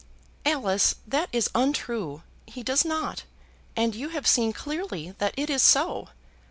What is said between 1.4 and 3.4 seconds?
untrue. He does not;